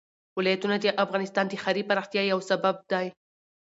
ولایتونه 0.37 0.75
د 0.79 0.85
افغانستان 1.03 1.45
د 1.47 1.53
ښاري 1.63 1.83
پراختیا 1.89 2.23
یو 2.31 2.39
سبب 2.49 2.75
دی. 2.91 3.07